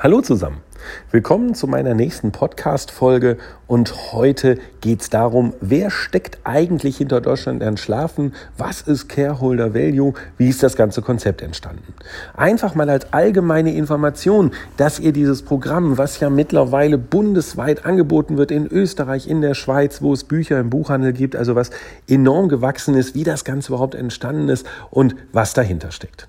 Hallo 0.00 0.20
zusammen. 0.20 0.58
Willkommen 1.10 1.56
zu 1.56 1.66
meiner 1.66 1.92
nächsten 1.92 2.30
Podcast-Folge 2.30 3.36
und 3.66 4.12
heute 4.12 4.60
geht 4.80 5.00
es 5.00 5.10
darum, 5.10 5.54
wer 5.60 5.90
steckt 5.90 6.38
eigentlich 6.44 6.98
hinter 6.98 7.20
Deutschland 7.20 7.58
lernen 7.62 7.78
schlafen? 7.78 8.32
Was 8.56 8.82
ist 8.82 9.08
Careholder 9.08 9.74
Value? 9.74 10.14
Wie 10.36 10.48
ist 10.48 10.62
das 10.62 10.76
ganze 10.76 11.02
Konzept 11.02 11.42
entstanden? 11.42 11.94
Einfach 12.36 12.76
mal 12.76 12.88
als 12.90 13.12
allgemeine 13.12 13.74
Information, 13.74 14.52
dass 14.76 15.00
ihr 15.00 15.12
dieses 15.12 15.42
Programm, 15.42 15.98
was 15.98 16.20
ja 16.20 16.30
mittlerweile 16.30 16.96
bundesweit 16.96 17.84
angeboten 17.84 18.36
wird 18.36 18.52
in 18.52 18.68
Österreich, 18.68 19.28
in 19.28 19.40
der 19.40 19.54
Schweiz, 19.54 20.00
wo 20.00 20.12
es 20.12 20.22
Bücher 20.22 20.60
im 20.60 20.70
Buchhandel 20.70 21.12
gibt, 21.12 21.34
also 21.34 21.56
was 21.56 21.70
enorm 22.06 22.48
gewachsen 22.48 22.94
ist, 22.94 23.16
wie 23.16 23.24
das 23.24 23.44
Ganze 23.44 23.72
überhaupt 23.72 23.96
entstanden 23.96 24.48
ist 24.48 24.64
und 24.90 25.16
was 25.32 25.54
dahinter 25.54 25.90
steckt. 25.90 26.28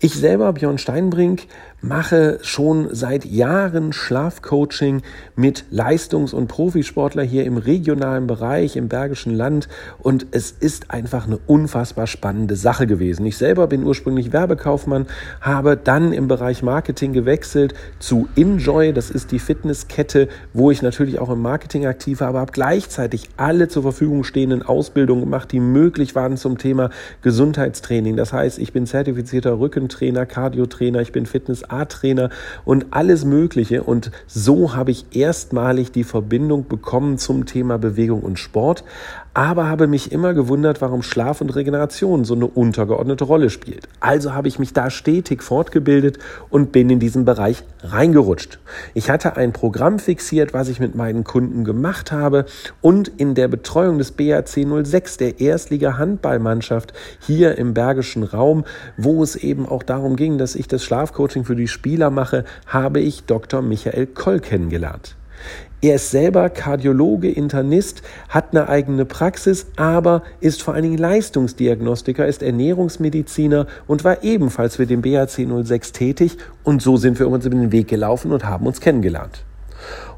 Ich 0.00 0.14
selber, 0.14 0.52
Björn 0.52 0.78
Steinbrink, 0.78 1.46
mache 1.84 2.38
schon 2.40 2.88
seit 2.94 3.26
Jahren 3.26 3.92
Schlafcoaching 3.92 5.02
mit 5.36 5.66
Leistungs- 5.70 6.32
und 6.32 6.48
Profisportler 6.48 7.22
hier 7.22 7.44
im 7.44 7.58
regionalen 7.58 8.26
Bereich, 8.26 8.76
im 8.76 8.88
Bergischen 8.88 9.34
Land. 9.34 9.68
Und 9.98 10.26
es 10.30 10.50
ist 10.50 10.90
einfach 10.90 11.26
eine 11.26 11.38
unfassbar 11.46 12.06
spannende 12.06 12.56
Sache 12.56 12.86
gewesen. 12.86 13.26
Ich 13.26 13.36
selber 13.36 13.66
bin 13.66 13.84
ursprünglich 13.84 14.32
Werbekaufmann, 14.32 15.06
habe 15.42 15.76
dann 15.76 16.12
im 16.12 16.26
Bereich 16.26 16.62
Marketing 16.62 17.12
gewechselt 17.12 17.74
zu 17.98 18.28
Enjoy. 18.34 18.94
Das 18.94 19.10
ist 19.10 19.30
die 19.30 19.38
Fitnesskette, 19.38 20.28
wo 20.54 20.70
ich 20.70 20.80
natürlich 20.80 21.18
auch 21.18 21.30
im 21.30 21.42
Marketing 21.42 21.86
aktiv 21.86 22.20
war, 22.20 22.28
aber 22.28 22.40
habe 22.40 22.52
gleichzeitig 22.52 23.28
alle 23.36 23.68
zur 23.68 23.82
Verfügung 23.82 24.24
stehenden 24.24 24.62
Ausbildungen 24.62 25.22
gemacht, 25.22 25.52
die 25.52 25.60
möglich 25.60 26.14
waren 26.14 26.38
zum 26.38 26.56
Thema 26.56 26.88
Gesundheitstraining. 27.20 28.16
Das 28.16 28.32
heißt, 28.32 28.58
ich 28.58 28.72
bin 28.72 28.86
zertifizierter 28.86 29.60
Rückentrainer, 29.84 30.24
Cardiotrainer, 30.24 31.00
ich 31.00 31.12
bin 31.12 31.26
Fitness 31.26 31.64
A-Trainer 31.64 32.30
und 32.64 32.86
alles 32.90 33.24
Mögliche. 33.24 33.82
Und 33.82 34.10
so 34.26 34.74
habe 34.74 34.90
ich 34.90 35.04
erstmalig 35.12 35.92
die 35.92 36.04
Verbindung 36.04 36.66
bekommen 36.68 37.18
zum 37.18 37.44
Thema 37.44 37.78
Bewegung 37.78 38.22
und 38.22 38.38
Sport 38.38 38.84
aber 39.34 39.68
habe 39.68 39.88
mich 39.88 40.12
immer 40.12 40.32
gewundert, 40.32 40.80
warum 40.80 41.02
Schlaf 41.02 41.40
und 41.40 41.54
Regeneration 41.54 42.24
so 42.24 42.34
eine 42.34 42.46
untergeordnete 42.46 43.24
Rolle 43.24 43.50
spielt. 43.50 43.88
Also 43.98 44.32
habe 44.32 44.46
ich 44.46 44.60
mich 44.60 44.72
da 44.72 44.90
stetig 44.90 45.42
fortgebildet 45.42 46.18
und 46.50 46.70
bin 46.70 46.88
in 46.88 47.00
diesen 47.00 47.24
Bereich 47.24 47.64
reingerutscht. 47.82 48.60
Ich 48.94 49.10
hatte 49.10 49.36
ein 49.36 49.52
Programm 49.52 49.98
fixiert, 49.98 50.54
was 50.54 50.68
ich 50.68 50.78
mit 50.78 50.94
meinen 50.94 51.24
Kunden 51.24 51.64
gemacht 51.64 52.12
habe 52.12 52.46
und 52.80 53.08
in 53.08 53.34
der 53.34 53.48
Betreuung 53.48 53.98
des 53.98 54.12
BAC 54.12 54.48
06, 54.48 55.16
der 55.16 55.40
Erstliga 55.40 55.98
Handballmannschaft 55.98 56.92
hier 57.18 57.58
im 57.58 57.74
Bergischen 57.74 58.22
Raum, 58.22 58.64
wo 58.96 59.22
es 59.24 59.34
eben 59.34 59.66
auch 59.66 59.82
darum 59.82 60.14
ging, 60.14 60.38
dass 60.38 60.54
ich 60.54 60.68
das 60.68 60.84
Schlafcoaching 60.84 61.44
für 61.44 61.56
die 61.56 61.68
Spieler 61.68 62.10
mache, 62.10 62.44
habe 62.66 63.00
ich 63.00 63.24
Dr. 63.24 63.62
Michael 63.62 64.06
Koll 64.06 64.38
kennengelernt. 64.38 65.16
Er 65.84 65.96
ist 65.96 66.12
selber 66.12 66.48
Kardiologe, 66.48 67.30
Internist, 67.30 68.00
hat 68.30 68.52
eine 68.52 68.70
eigene 68.70 69.04
Praxis, 69.04 69.66
aber 69.76 70.22
ist 70.40 70.62
vor 70.62 70.72
allen 70.72 70.84
Dingen 70.84 70.96
Leistungsdiagnostiker, 70.96 72.26
ist 72.26 72.42
Ernährungsmediziner 72.42 73.66
und 73.86 74.02
war 74.02 74.24
ebenfalls 74.24 74.76
für 74.76 74.86
den 74.86 75.02
BAC 75.02 75.46
06 75.62 75.92
tätig. 75.92 76.38
Und 76.62 76.80
so 76.80 76.96
sind 76.96 77.18
wir 77.18 77.28
uns 77.28 77.44
über 77.44 77.56
den 77.56 77.70
Weg 77.70 77.88
gelaufen 77.88 78.32
und 78.32 78.46
haben 78.46 78.66
uns 78.66 78.80
kennengelernt. 78.80 79.44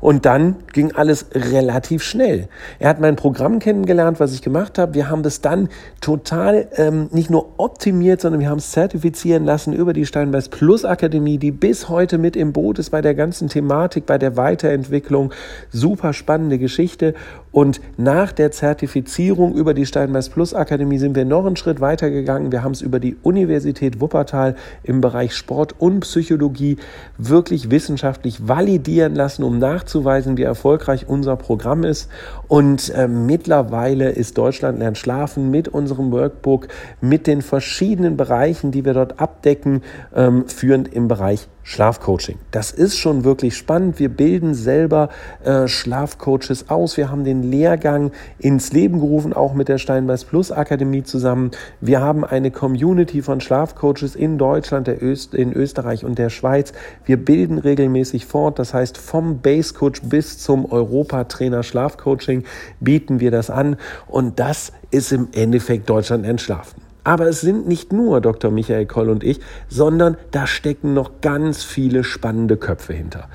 Und 0.01 0.27
dann 0.27 0.57
ging 0.73 0.93
alles 0.93 1.27
relativ 1.35 2.03
schnell. 2.03 2.49
Er 2.79 2.89
hat 2.89 3.01
mein 3.01 3.17
Programm 3.17 3.59
kennengelernt, 3.59 4.21
was 4.21 4.33
ich 4.33 4.43
gemacht 4.43 4.79
habe. 4.79 4.95
Wir 4.95 5.11
haben 5.11 5.23
das 5.23 5.41
dann 5.41 5.69
total 6.01 6.69
ähm, 6.77 7.09
nicht 7.13 7.31
nur 7.31 7.55
optimiert, 7.59 8.21
sondern 8.21 8.41
wir 8.41 8.51
haben 8.51 8.59
es 8.59 8.71
zertifizieren 8.71 9.45
lassen 9.45 9.73
über 9.73 9.93
die 9.93 10.07
Steinbeis 10.07 10.49
Plus 10.49 10.85
Akademie, 10.85 11.39
die 11.39 11.51
bis 11.51 11.89
heute 11.89 12.19
mit 12.19 12.37
im 12.37 12.53
Boot 12.53 12.79
ist 12.79 12.91
bei 12.91 13.01
der 13.01 13.15
ganzen 13.15 13.49
Thematik, 13.49 14.07
bei 14.07 14.19
der 14.19 14.37
Weiterentwicklung. 14.37 15.33
Super 15.71 16.13
spannende 16.13 16.59
Geschichte. 16.59 17.15
Und 17.53 17.81
nach 17.97 18.33
der 18.33 18.51
Zertifizierung 18.51 19.55
über 19.55 19.73
die 19.73 19.87
Steinbeis 19.87 20.29
Plus 20.29 20.53
Akademie 20.53 20.99
sind 20.99 21.17
wir 21.17 21.25
noch 21.25 21.47
einen 21.47 21.57
Schritt 21.57 21.81
weiter 21.81 22.11
gegangen. 22.11 22.53
Wir 22.53 22.63
haben 22.63 22.73
es 22.73 22.83
über 22.83 23.01
die 23.01 23.17
Universität 23.23 24.01
Wuppertal 24.01 24.57
im 24.83 25.01
Bereich 25.01 25.35
Sport 25.35 25.75
und 25.79 26.01
Psychologie 26.01 26.77
wirklich 27.17 27.71
wissenschaftlich 27.71 28.47
validieren 28.47 29.15
lassen, 29.15 29.43
um 29.43 29.59
nachzuweisen, 29.87 30.37
wie 30.37 30.43
erfolgreich 30.43 31.09
unser 31.09 31.37
Programm 31.37 31.85
ist. 31.85 32.11
Und 32.49 32.91
äh, 32.91 33.09
mittlerweile 33.09 34.11
ist 34.11 34.37
Deutschland 34.37 34.79
lernt 34.79 34.99
schlafen 34.99 35.51
mit 35.51 35.69
unserem 35.69 36.11
Workbook, 36.11 36.69
mit 37.01 37.27
den 37.27 37.41
verschiedenen 37.41 38.17
Bereichen, 38.17 38.73
die 38.73 38.85
wir 38.85 38.95
dort 38.95 39.21
abdecken, 39.21 39.83
ähm, 40.15 40.49
führend 40.49 40.93
im 40.93 41.09
Bereich 41.09 41.49
Schlafcoaching. 41.69 42.39
Das 42.53 42.71
ist 42.71 42.97
schon 42.97 43.25
wirklich 43.25 43.57
spannend. 43.57 43.99
Wir 43.99 44.09
bilden 44.09 44.55
selber 44.55 45.09
äh, 45.43 45.67
Schlafcoaches 45.67 46.71
aus. 46.71 46.97
Wir 46.97 47.11
haben 47.11 47.25
den 47.25 47.43
Lehrgang 47.43 48.13
ins 48.39 48.73
Leben 48.73 49.01
gerufen, 49.01 49.33
auch 49.33 49.53
mit 49.53 49.67
der 49.67 49.79
Steinbeis 49.79 50.25
Plus 50.25 50.53
Akademie 50.53 51.03
zusammen. 51.03 51.51
Wir 51.81 52.01
haben 52.01 52.25
eine 52.25 52.53
Community 52.53 53.21
von 53.21 53.41
Schlafcoaches 53.41 54.15
in 54.15 54.39
Deutschland, 54.39 54.87
der 54.87 55.03
Öst, 55.03 55.35
in 55.35 55.53
Österreich 55.53 56.05
und 56.05 56.19
der 56.19 56.31
Schweiz. 56.31 56.73
Wir 57.05 57.17
bilden 57.17 57.59
regelmäßig 57.59 58.27
fort. 58.27 58.61
Das 58.61 58.73
heißt, 58.73 58.97
vom 58.97 59.41
Base 59.41 59.75
Coach 59.75 60.03
bis 60.03 60.39
zum 60.39 60.71
Europa-Trainer 60.71 61.65
Schlafcoaching 61.65 62.45
bieten 62.79 63.19
wir 63.19 63.33
das 63.33 63.51
an. 63.51 63.77
Und 64.07 64.39
das 64.39 64.71
ist 64.93 65.11
im 65.11 65.31
Endeffekt 65.33 65.91
Deutschland 65.91 66.27
entschlafen. 66.27 66.86
Aber 67.07 67.29
es 67.29 67.41
sind 67.41 67.69
nicht 67.69 67.93
nur 67.93 68.21
Dr. 68.21 68.51
Michael 68.51 68.85
Koll 68.87 69.11
und 69.11 69.23
ich, 69.23 69.39
sondern 69.69 70.17
da 70.33 70.49
stecken 70.49 70.93
noch 70.93 71.21
ganz 71.21 71.63
viele 71.63 72.03
spannende 72.03 72.57
Köpfe 72.57 72.95
hinter. 72.95 73.29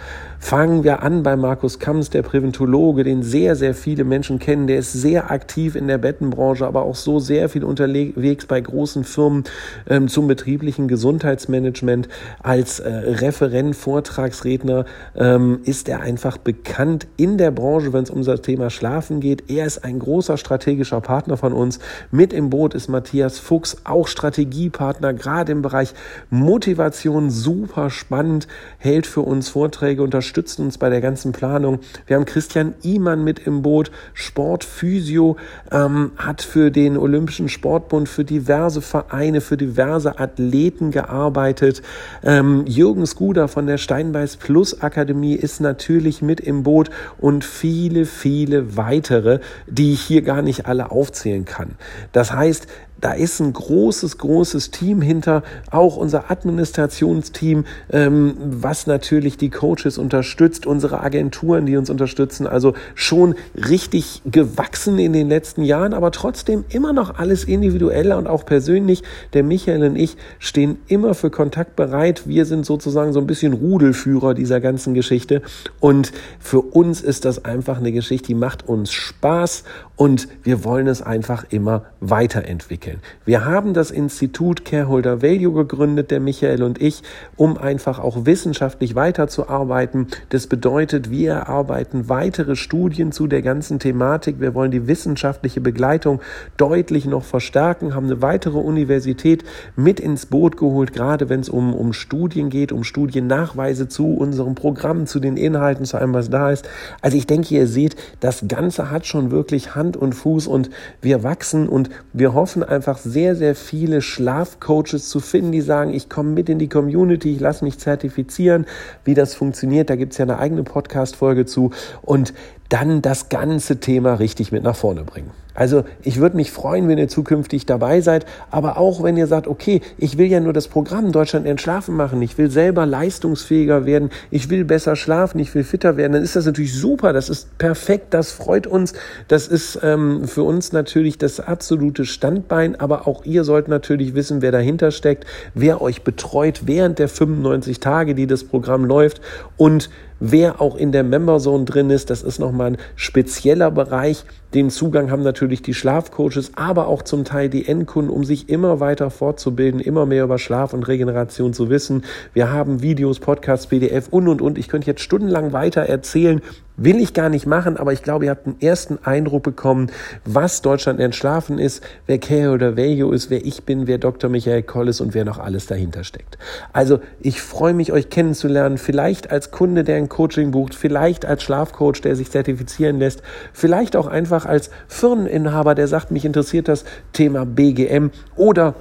Fangen 0.44 0.84
wir 0.84 1.04
an 1.04 1.22
bei 1.22 1.36
Markus 1.36 1.78
Kamms, 1.78 2.09
der 2.09 2.24
Präventologe, 2.24 3.04
den 3.04 3.22
sehr, 3.22 3.56
sehr 3.56 3.76
viele 3.76 4.04
Menschen 4.04 4.40
kennen. 4.40 4.66
Der 4.66 4.80
ist 4.80 4.92
sehr 4.92 5.30
aktiv 5.30 5.76
in 5.76 5.88
der 5.88 6.00
Bettenbranche, 6.00 6.66
aber 6.66 6.82
auch 6.82 6.96
so 6.96 7.20
sehr 7.20 7.48
viel 7.48 7.64
unterwegs 7.64 8.48
bei 8.48 8.59
großen 8.59 9.04
Firmen 9.04 9.44
ähm, 9.88 10.08
zum 10.08 10.28
betrieblichen 10.28 10.88
Gesundheitsmanagement. 10.88 12.09
Als 12.42 12.80
äh, 12.80 12.90
Referent, 12.90 13.76
Vortragsredner 13.76 14.86
ähm, 15.16 15.59
ist 15.64 15.88
er 15.88 16.02
einfach 16.02 16.38
bekannt 16.40 17.06
in 17.18 17.38
der 17.38 17.52
Branche, 17.52 17.94
wenn 17.94 18.03
es 18.03 18.09
um 18.09 18.24
das 18.24 18.42
Thema 18.42 18.72
Schlafen 18.72 19.20
geht. 19.20 19.50
Er 19.50 19.68
ist 19.68 19.86
ein 19.86 20.00
großer 20.00 20.38
strategischer 20.38 21.02
Partner 21.02 21.38
von 21.38 21.53
uns. 21.53 21.78
Mit 22.09 22.34
im 22.34 22.50
Boot 22.50 22.74
ist 22.74 22.90
Matthias 22.90 23.38
Fuchs, 23.38 23.60
auch 23.83 24.07
Strategiepartner, 24.07 25.13
gerade 25.13 25.51
im 25.51 25.61
Bereich 25.61 25.94
Motivation, 26.29 27.29
super 27.29 27.89
spannend, 27.89 28.47
hält 28.77 29.07
für 29.07 29.22
uns 29.22 29.49
Vorträge, 29.49 30.03
unterstützt 30.03 30.59
uns 30.59 30.77
bei 30.77 30.89
der 30.89 31.01
ganzen 31.01 31.31
Planung. 31.31 31.79
Wir 32.07 32.16
haben 32.16 32.25
Christian 32.25 32.73
Imann 32.83 33.23
mit 33.23 33.39
im 33.39 33.61
Boot, 33.61 33.91
Sportphysio, 34.13 35.38
ähm, 35.72 36.11
hat 36.17 36.41
für 36.41 36.72
den 36.72 36.97
Olympischen 36.97 37.49
Sportbund, 37.49 38.09
für 38.09 38.23
diverse 38.23 38.81
Vereine, 38.81 39.41
für 39.41 39.57
diverse 39.57 40.19
Athleten 40.19 40.91
gearbeitet. 40.91 41.81
Ähm, 42.23 42.66
Jürgen 42.67 43.05
Skuder 43.05 43.47
von 43.47 43.67
der 43.67 43.78
Steinbeiß 43.78 44.38
Plus 44.38 44.81
Akademie 44.81 45.35
ist 45.35 45.61
natürlich 45.61 46.22
mit 46.22 46.39
im 46.39 46.63
Boot 46.63 46.89
und 47.17 47.43
viele, 47.43 48.05
viele 48.05 48.78
weitere, 48.78 49.39
die 49.67 49.93
ich 49.93 50.01
hier 50.01 50.22
gar 50.22 50.41
nicht 50.41 50.66
alle 50.66 50.91
aufzählen 50.91 51.45
kann. 51.45 51.75
Das 52.11 52.31
heißt, 52.33 52.67
da 53.01 53.13
ist 53.13 53.39
ein 53.39 53.51
großes, 53.51 54.19
großes 54.19 54.72
Team 54.72 55.01
hinter, 55.01 55.44
auch 55.72 55.97
unser 55.97 56.29
Administrationsteam, 56.29 57.66
ähm, 57.91 58.35
was 58.39 58.88
natürlich 58.88 59.38
die 59.38 59.50
Coaches 59.50 59.97
unterstützt, 59.97 60.67
unsere 60.67 61.01
Agenturen, 61.01 61.66
die 61.66 61.78
uns 61.78 61.90
unterstützen. 61.90 62.45
Also 62.45 62.73
schon 62.94 63.35
richtig 63.56 64.22
gewachsen 64.25 65.00
in 65.00 65.13
den 65.13 65.29
letzten 65.29 65.63
Jahren, 65.63 65.94
aber 65.94 66.11
trotzdem 66.11 66.63
immer 66.69 66.94
noch 66.94 67.17
alles 67.17 67.44
individueller 67.44 68.17
und 68.17 68.28
auch 68.28 68.45
persönlich. 68.45 69.03
Der 69.34 69.44
Michael 69.44 69.84
und 69.84 69.95
ich 69.95 70.16
stehen 70.38 70.78
immer 70.88 71.16
für 71.16 71.31
Kontakt 71.31 71.75
bereit. 71.75 72.23
Wir 72.28 72.45
sind 72.45 72.66
sozusagen 72.66 73.13
so 73.13 73.19
ein 73.19 73.28
bisschen 73.28 73.53
Rudelführer 73.53 74.35
dieser 74.35 74.61
ganzen 74.61 74.93
Geschichte. 74.93 75.41
Und 75.79 76.11
für 76.40 76.61
uns 76.61 77.02
ist 77.02 77.26
das 77.26 77.43
einfach 77.46 77.78
eine 77.78 77.91
Geschichte, 77.91 78.28
die 78.28 78.35
macht 78.35 78.67
uns 78.67 78.91
Spaß 78.91 79.64
und 79.96 80.28
wir 80.43 80.64
wollen 80.64 80.87
es 80.87 81.02
einfach 81.02 81.46
immer 81.49 81.85
weiterentwickeln 81.99 82.91
entwickeln. 82.91 83.02
Wir 83.26 83.46
haben 83.46 83.73
das 83.73 83.91
Institut 83.91 84.66
Careholder 84.66 85.22
Value 85.22 85.53
gegründet, 85.53 86.11
der 86.11 86.20
Michael 86.20 86.64
und 86.64 86.82
ich, 86.82 87.03
um 87.35 87.58
einfach 87.58 87.99
auch 87.99 88.26
wissenschaftlich 88.26 88.96
weiterzuarbeiten. 88.96 90.08
Das 90.29 90.47
bedeutet, 90.47 91.09
wir 91.09 91.32
erarbeiten 91.32 92.09
weitere 92.09 92.55
Studien 92.55 93.11
zu 93.11 93.28
der 93.28 93.41
ganzen 93.41 93.79
Thematik. 93.79 94.40
Wir 94.40 94.53
wollen 94.53 94.72
die 94.72 94.88
wissenschaftliche 94.88 95.61
Begleitung 95.61 96.22
deutlich 96.58 97.05
noch 97.05 97.23
verstärken, 97.23 97.96
haben 97.96 98.08
eine 98.08 98.22
weitere 98.22 98.58
Universität 98.58 99.43
mit 99.76 99.99
ins 99.99 100.26
Boot 100.26 100.58
geholt, 100.58 100.93
gerade 100.93 101.29
wenn 101.29 101.40
es 101.40 101.49
um, 101.49 101.73
um 101.73 101.93
Studien 101.93 102.49
geht, 102.49 102.72
um 102.72 102.84
Studiennachweise 102.84 103.88
zu 103.88 104.14
unserem 104.16 104.55
Programm, 104.55 105.05
zu 105.05 105.20
den 105.20 105.38
Inhalten, 105.38 105.85
zu 105.85 105.97
allem, 105.97 106.14
was 106.14 106.29
da 106.29 106.52
ist. 106.52 106.67
Also 107.02 107.17
ich 107.17 107.28
denke, 107.28 107.53
ihr 107.53 107.67
seht, 107.67 107.96
das 108.20 108.46
Ganze 108.47 108.91
hat 108.91 109.05
schon 109.05 109.32
wirklich 109.32 109.76
Hand 109.76 109.96
und 109.96 110.14
Fuß 110.14 110.47
und 110.47 110.70
wir 111.02 111.23
wachsen 111.23 111.67
und 111.67 111.90
wir 112.14 112.34
hoffen 112.34 112.64
einfach, 112.64 112.80
einfach 112.81 112.97
sehr, 112.97 113.35
sehr 113.35 113.53
viele 113.53 114.01
Schlafcoaches 114.01 115.07
zu 115.07 115.19
finden, 115.19 115.51
die 115.51 115.61
sagen, 115.61 115.93
ich 115.93 116.09
komme 116.09 116.31
mit 116.31 116.49
in 116.49 116.57
die 116.57 116.67
Community, 116.67 117.35
ich 117.35 117.39
lasse 117.39 117.63
mich 117.63 117.78
zertifizieren, 117.78 118.66
wie 119.05 119.13
das 119.13 119.35
funktioniert. 119.35 119.91
Da 119.91 119.95
gibt 119.95 120.13
es 120.13 120.17
ja 120.17 120.25
eine 120.25 120.39
eigene 120.39 120.63
Podcast-Folge 120.63 121.45
zu. 121.45 121.69
Und 122.01 122.33
dann 122.69 123.03
das 123.03 123.29
ganze 123.29 123.79
Thema 123.79 124.16
richtig 124.16 124.51
mit 124.51 124.63
nach 124.63 124.75
vorne 124.75 125.03
bringen. 125.03 125.29
Also 125.53 125.84
ich 126.03 126.20
würde 126.20 126.38
mich 126.38 126.52
freuen, 126.52 126.88
wenn 126.88 126.98
ihr 126.98 127.08
zukünftig 127.08 127.66
dabei 127.66 128.02
seid, 128.02 128.26
aber 128.50 128.78
auch 128.78 129.03
wenn 129.03 129.18
ihr 129.18 129.28
sagt, 129.28 129.48
okay, 129.48 129.82
ich 129.98 130.18
will 130.18 130.28
ja 130.28 130.40
nur 130.40 130.53
das 130.53 130.68
Programm 130.68 131.12
Deutschland 131.12 131.46
entschlafen 131.46 131.96
machen, 131.96 132.22
ich 132.22 132.38
will 132.38 132.50
selber 132.50 132.86
leistungsfähiger 132.86 133.86
werden, 133.86 134.09
ich 134.30 134.50
will 134.50 134.64
besser 134.64 134.96
schlafen, 134.96 135.40
ich 135.40 135.53
will 135.53 135.64
fitter 135.64 135.98
werden, 135.98 136.14
dann 136.14 136.24
ist 136.24 136.36
das 136.36 136.46
natürlich 136.46 136.74
super, 136.74 137.12
das 137.12 137.30
ist 137.30 137.58
perfekt, 137.58 138.14
das 138.14 138.32
freut 138.32 138.66
uns, 138.66 138.94
das 139.28 139.48
ist 139.48 139.80
ähm, 139.84 140.28
für 140.28 140.44
uns 140.44 140.72
natürlich 140.72 141.18
das 141.18 141.40
absolute 141.40 142.06
Standbein, 142.06 142.80
aber 142.80 143.08
auch 143.08 143.26
ihr 143.26 143.44
sollt 143.44 143.68
natürlich 143.68 144.16
wissen, 144.16 144.42
wer 144.42 144.52
dahinter 144.52 144.92
steckt, 144.92 145.26
wer 145.53 145.82
euch 145.82 146.03
betreut 146.03 146.62
während 146.66 147.00
der 147.00 147.09
95 147.09 147.80
Tage, 147.80 148.16
die 148.16 148.28
das 148.28 148.44
Programm 148.44 148.86
läuft 148.86 149.22
und 149.58 149.90
wer 150.22 150.62
auch 150.62 150.78
in 150.78 150.94
der 150.94 151.03
Memberzone 151.03 151.66
drin 151.66 151.90
ist. 151.90 152.09
Das 152.09 152.22
ist 152.22 152.40
nochmal 152.40 152.68
ein 152.72 152.78
spezieller 152.96 153.72
Bereich. 153.72 154.23
Den 154.53 154.70
Zugang 154.70 155.12
haben 155.12 155.23
natürlich 155.23 155.62
die 155.62 155.73
Schlafcoaches, 155.73 156.52
aber 156.56 156.88
auch 156.88 157.02
zum 157.02 157.26
Teil 157.26 157.50
die 157.50 157.68
Endkunden, 157.68 158.14
um 158.14 158.23
sich 158.23 158.47
immer 158.47 158.79
weiter 158.79 159.09
fortzubilden, 159.09 159.79
immer 159.79 160.06
mehr 160.06 160.23
über 160.23 160.38
Schlaf 160.38 160.73
und 160.73 160.88
Regeneration 160.88 161.53
zu 161.53 161.70
wissen. 161.70 162.03
Wir 162.34 162.52
haben 162.52 162.82
Videos, 162.82 163.20
Podcasts, 163.20 163.68
PDF 163.68 164.08
und, 164.09 164.28
und, 164.28 164.41
und. 164.41 164.58
Ich 164.58 164.68
könnte 164.68 164.88
jetzt 164.88 165.02
stundenlang 165.02 165.53
weiter 165.53 165.82
erzählen, 165.82 166.41
Will 166.83 166.99
ich 166.99 167.13
gar 167.13 167.29
nicht 167.29 167.45
machen, 167.45 167.78
aber 167.78 167.93
ich 167.93 168.01
glaube, 168.01 168.25
ihr 168.25 168.31
habt 168.31 168.47
einen 168.47 168.59
ersten 168.59 168.97
Eindruck 169.03 169.43
bekommen, 169.43 169.91
was 170.25 170.63
Deutschland 170.63 170.99
entschlafen 170.99 171.59
ist, 171.59 171.83
wer 172.07 172.17
Care 172.17 172.49
oder 172.53 172.75
Value 172.75 173.13
ist, 173.13 173.29
wer 173.29 173.45
ich 173.45 173.66
bin, 173.66 173.85
wer 173.85 173.99
Dr. 173.99 174.31
Michael 174.31 174.63
Koll 174.63 174.87
ist 174.87 174.99
und 174.99 175.13
wer 175.13 175.23
noch 175.23 175.37
alles 175.37 175.67
dahinter 175.67 176.03
steckt. 176.03 176.39
Also 176.73 176.99
ich 177.19 177.39
freue 177.39 177.75
mich, 177.75 177.91
euch 177.91 178.09
kennenzulernen, 178.09 178.79
vielleicht 178.79 179.29
als 179.29 179.51
Kunde, 179.51 179.83
der 179.83 179.97
ein 179.97 180.09
Coaching 180.09 180.49
bucht, 180.49 180.73
vielleicht 180.73 181.23
als 181.23 181.43
Schlafcoach, 181.43 182.01
der 182.01 182.16
sich 182.16 182.31
zertifizieren 182.31 182.97
lässt, 182.97 183.22
vielleicht 183.53 183.95
auch 183.95 184.07
einfach 184.07 184.47
als 184.47 184.72
Firmeninhaber, 184.87 185.75
der 185.75 185.87
sagt, 185.87 186.09
mich 186.09 186.25
interessiert 186.25 186.67
das 186.67 186.83
Thema 187.13 187.45
BGM 187.45 188.09
oder 188.35 188.73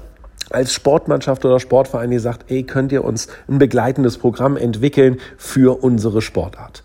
als 0.48 0.72
Sportmannschaft 0.72 1.44
oder 1.44 1.60
Sportverein, 1.60 2.10
die 2.10 2.18
sagt, 2.18 2.50
ey, 2.50 2.62
könnt 2.62 2.92
ihr 2.92 3.04
uns 3.04 3.28
ein 3.46 3.58
begleitendes 3.58 4.16
Programm 4.16 4.56
entwickeln 4.56 5.18
für 5.36 5.82
unsere 5.84 6.22
Sportart. 6.22 6.82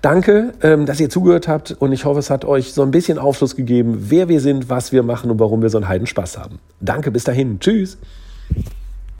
Danke, 0.00 0.54
ähm, 0.62 0.86
dass 0.86 1.00
ihr 1.00 1.10
zugehört 1.10 1.48
habt 1.48 1.72
und 1.72 1.92
ich 1.92 2.04
hoffe, 2.04 2.20
es 2.20 2.30
hat 2.30 2.44
euch 2.44 2.72
so 2.72 2.82
ein 2.82 2.92
bisschen 2.92 3.18
Aufschluss 3.18 3.56
gegeben, 3.56 4.06
wer 4.08 4.28
wir 4.28 4.40
sind, 4.40 4.70
was 4.70 4.92
wir 4.92 5.02
machen 5.02 5.30
und 5.30 5.40
warum 5.40 5.60
wir 5.60 5.70
so 5.70 5.78
einen 5.78 5.88
Heidenspaß 5.88 6.38
haben. 6.38 6.60
Danke, 6.80 7.10
bis 7.10 7.24
dahin. 7.24 7.58
Tschüss. 7.58 7.98